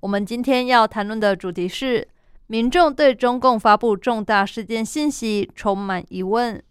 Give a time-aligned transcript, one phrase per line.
[0.00, 2.08] 我们今天要谈论的主题是：
[2.46, 6.62] 民众对中共发布重大事件信息充满疑问。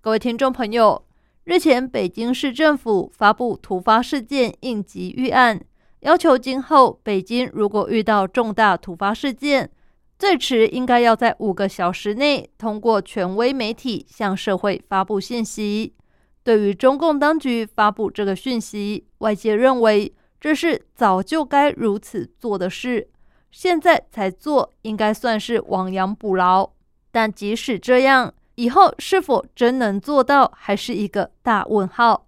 [0.00, 1.06] 各位听众朋友，
[1.44, 5.60] 日前北京市政府发布突发事件应急预案，
[6.00, 9.70] 要求今后北京如果遇到重大突发事件，
[10.18, 15.94] 最迟应该要在五个小时内通过权威媒体向社会发布信息。
[16.42, 23.08] 对于中共当局发布这个讯息，外界认为这是早就该如此做的事，
[23.50, 26.70] 现在才做应该算是亡羊补牢。
[27.10, 32.26] 但即使这样，以后是否真能做到，还是一个大问号。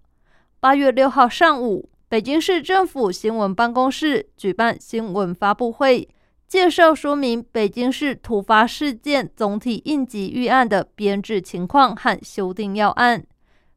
[0.59, 6.09] 八月六号上午，北京市政府新闻办公室举办新闻发布会，
[6.47, 13.23] 介绍说明北京市突发事件总体应急预案的编制情况和修订要案。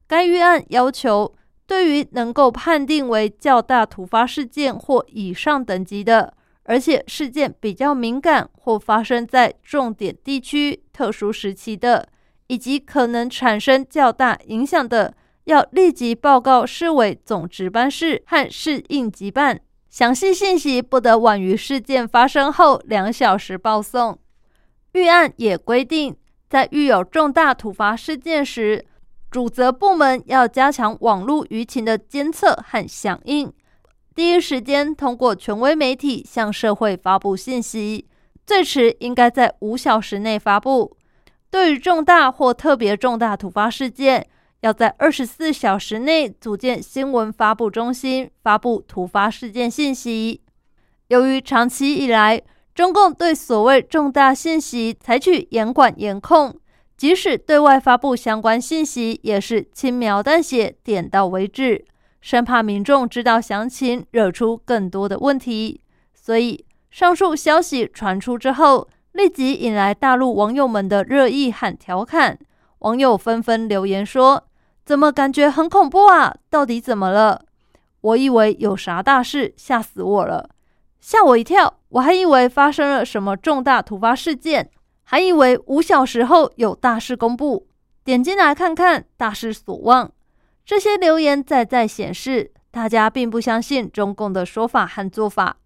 [0.07, 1.35] 该预案要求，
[1.67, 6.35] 对于能够判定为较大突发事件或以上等级的，
[6.65, 12.09] 而且事件比较敏感或发生在重点地区、特殊时期的，
[12.49, 24.19] 以及可能产生较大影响的，要立即报告市委总值班室和市应急办，详细信息不得晚于事件发生后两小时报送。
[24.93, 26.17] 预案也规定，
[26.49, 28.85] 在遇有重大突发事件时，
[29.35, 33.53] 主责部门要加强网络舆情的监测和响应，
[34.15, 38.07] 第一时间通过权威媒体向社会发布信息，
[38.47, 40.97] 最迟应该在五小时内发布。
[41.51, 44.25] 对于重大或特别重大突发事件，
[44.61, 50.43] 要在二十四小时内组建新闻发布中心，发布突发事件信息。
[51.09, 52.41] 由于长期以来，
[52.73, 56.55] 中共对所谓重大信息采取严管严控。
[57.05, 61.85] 即使对外发布相关信息，也是轻描淡写、点到为止，
[62.23, 65.83] 生怕民众知道详情，惹出更多的问题。
[66.15, 72.39] 所以，上述消息传出之后，立即引来大陆网友们的热议和调侃。
[72.79, 74.45] 网友纷纷留言说
[74.87, 76.35] ：“怎么感觉很恐怖啊？
[76.49, 77.45] 到底怎么了？
[78.01, 80.49] 我以为有啥大事，吓死我了，
[81.03, 81.81] 吓我一跳！
[81.91, 84.71] 我还以为发生了什么重大突发事件。”
[85.15, 87.69] 还以为五小时后有大事公布，
[88.03, 90.11] 点进来看看，大失所望。
[90.67, 95.59] 这些留言再再显示，大家并不相信中共的说法和做法。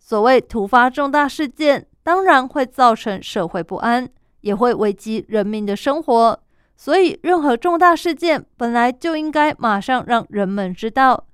[0.00, 4.08] 所谓突发重大事件，当然会造成社会不安，
[4.40, 6.42] 也会危及人民的生活。
[6.76, 11.24] 所以，任何重大事件本来就应该马上让人们知道，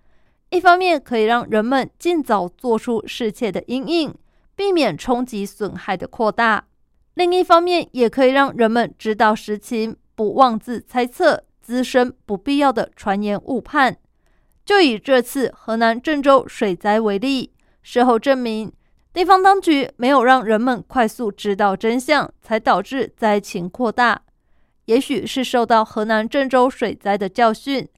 [0.50, 4.14] 一方面可以让人们尽早做出适切的应应，
[4.54, 6.64] 避免冲击损害的扩大。
[7.14, 13.96] 另一方面，也可以让人们知道实情，不妄自猜测，滋生不必要的传言误判。
[14.64, 18.72] 就以这次河南郑州水灾为例，事后证明，
[19.12, 24.22] 地方当局没有让人们快速知道真相，才导致灾情扩大。
[24.86, 27.88] 也许是受到河南郑州水灾的教训，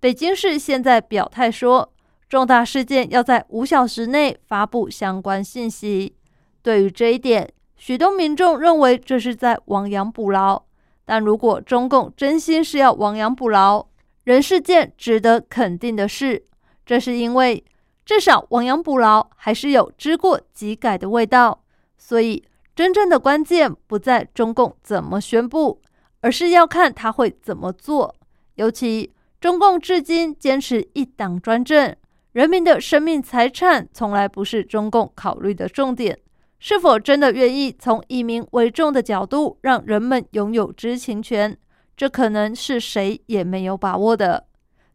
[0.00, 1.92] 北京市现在表态说，
[2.28, 6.16] 重大事件要在五小时内发布相关信息。
[6.62, 10.62] 对于这一点，许多民众认为这是在亡羊补牢，
[11.04, 13.86] 但如果中共真心是要亡羊补牢，
[14.24, 16.44] 人世间值得肯定的是，
[16.86, 17.62] 这是因为
[18.04, 21.62] 至少亡羊补牢还是有知过即改的味道。
[21.98, 25.80] 所以，真正的关键不在中共怎么宣布，
[26.20, 28.14] 而是要看他会怎么做。
[28.54, 31.94] 尤其中共至今坚持一党专政，
[32.32, 36.18] 人民的生命财产从来不是中共考虑的重点。
[36.64, 41.54] 是否真的愿意从以民为重的角度让人们拥有知情权？
[41.94, 44.46] 这可能是谁也没有把握的。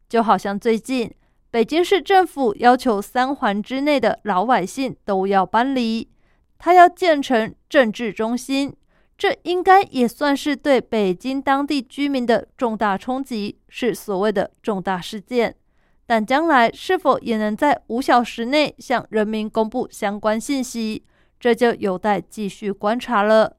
[0.09, 1.13] 就好像最近
[1.51, 6.09] 北京市政府要求三环之内的老百姓都要搬离，
[6.57, 8.75] 他要建成政治中心，
[9.15, 15.55] 这应该也算是对北京当地居民的重大冲击，是所谓的重大事件。
[16.07, 21.03] 但将来是否也能在五小时内向人民公布相关信息？
[21.39, 23.57] 这就有待继续观察了。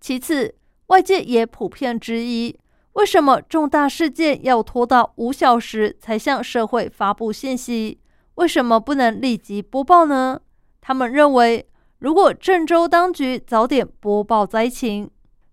[0.00, 0.54] 其次，
[0.86, 2.56] 外界也普遍质疑，
[2.92, 8.00] 为什么重大事件要拖到五小时才向社会发布信息？
[8.36, 10.40] 为什么不能立即播报呢？
[10.80, 11.66] 他们认为，
[11.98, 15.10] 如果郑州当局早点播报灾情，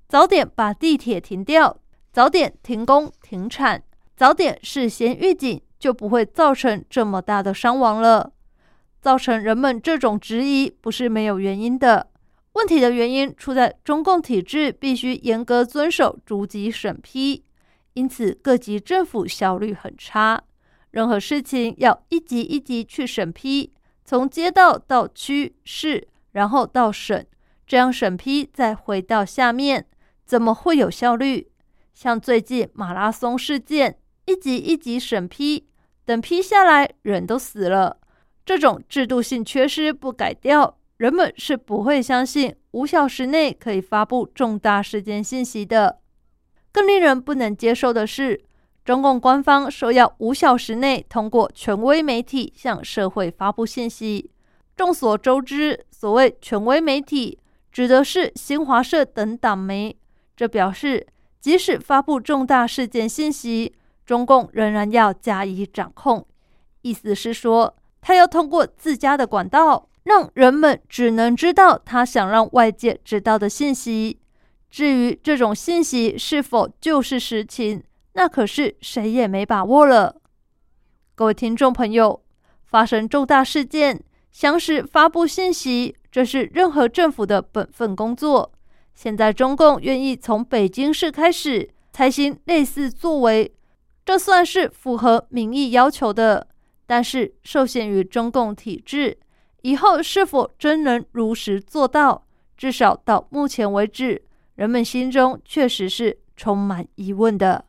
[0.07, 1.77] 早点把地铁停掉，
[2.11, 3.81] 早点停工停产，
[4.15, 8.32] 早点事先预警，就不会造成这么大的伤亡了。
[9.03, 12.09] 造成人们这种质疑，不是没有原因的。
[12.53, 17.43] 问题的原因出在中共体制必须严格遵守逐级审批，
[17.95, 20.41] 因此各级政府效率很差。
[20.91, 23.73] 任何事情要一级一级去审批，
[24.05, 27.25] 从街道到区市，然后到省，
[27.67, 29.85] 这样审批再回到下面，
[30.25, 31.49] 怎么会有效率？
[31.93, 33.97] 像最近马拉松事件，
[34.27, 35.67] 一级一级审批，
[36.05, 37.97] 等批下来人都死了，
[38.45, 40.77] 这种制度性缺失不改掉。
[40.97, 45.99] 人们是不会相信五小时内可以发布重大事件信息的。
[46.71, 48.41] 更令人不能接受的是，
[48.85, 54.29] 中共官方说要五小时内通过权威媒体向社会发布信息。
[54.75, 57.37] 众所周知，所谓权威媒体
[57.71, 59.95] 指的是新华社等党媒。
[60.35, 61.05] 这表示，
[61.39, 63.73] 即使发布重大事件信息，
[64.05, 66.25] 中共仍然要加以掌控。
[66.81, 69.89] 意思是说，他要通过自家的管道。
[70.03, 74.19] 让人们只能知道他想让外界知道的信息。
[74.69, 80.17] 至于这种信息是否就是实情，那可是谁也没把握了。
[81.15, 82.21] 各位听众朋友，
[82.65, 88.51] 发生重大事件，详实发布信息，这是任何政府的本分工作。
[88.93, 93.55] 现在中共愿意从北京市开始采行类似作为，
[94.03, 96.47] 这算是符合民意要求的，
[96.93, 99.17] 但是受限于中共体制。
[99.63, 102.23] 以后是否真能如实做到？
[102.55, 104.21] 至少到目前为止，
[104.53, 107.65] 人们心中确实是充满疑问的。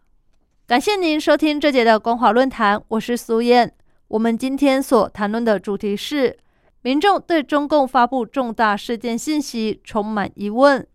[0.67, 3.73] 感谢您收听这节的光华论坛，我是苏燕。
[4.09, 6.37] 我们今天所谈论的主题是：
[6.83, 10.87] 民众对中共发布重大事件信息充满疑问。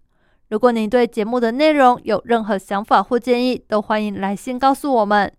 [0.49, 5.33] 如果您对节目的内容有任何想法或建议，都欢迎来信告诉我们。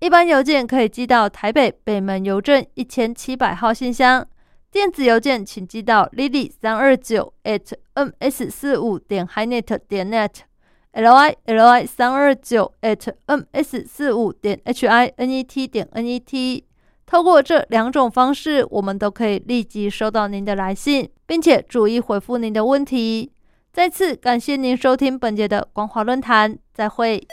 [0.00, 4.26] 一般邮件可以寄到台北北门邮政一千七百号信箱。
[4.70, 14.58] 电子邮件请寄到 lily 三二九 at ms 四五点 hinet 点 net，l i l i 三二九 at ms 四五点
[14.64, 16.64] h i n e t 点 n e t。
[17.04, 23.32] 透过这两种方式，我们都可以立即收到您的来信，并且逐一回复您的问题。
[23.70, 27.26] 再次感谢您收听本节的光华论坛，再会。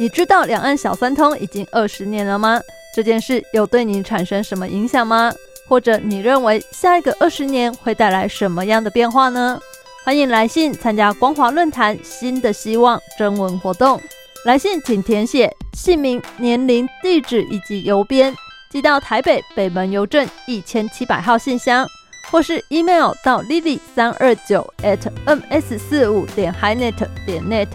[0.00, 2.60] 你知道两岸小三通已经二十年了吗？
[2.94, 5.32] 这件事有对你产生什么影响吗？
[5.68, 9.58] 或者你认为下一个二十年会带来什么样的变化呢？
[10.04, 14.00] 欢迎来信参加光华论坛新的希望征文活动。
[14.44, 18.34] 来信请填写姓名、年龄、地址以及邮编，
[18.70, 21.86] 寄到台北北门邮政一千七百号信箱，
[22.30, 27.68] 或是 email 到 lily 三二九 at ms 四五点 hinet 点 net。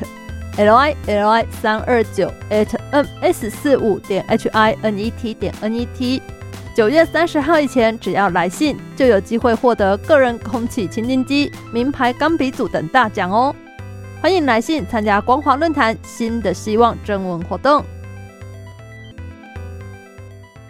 [0.60, 5.54] L i l i 三二九 at m s 四五点 h i n e t 点
[5.62, 6.22] n e t，
[6.76, 13.56] 九月三十号以前，只要来信，就有机会获得个人空气清新机、名牌钢笔组等大奖哦！
[14.22, 17.82] 欢迎来信参加光华论坛新的希望征文活动。